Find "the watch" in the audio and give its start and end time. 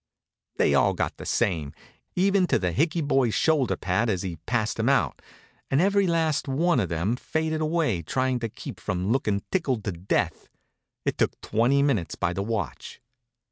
12.33-12.99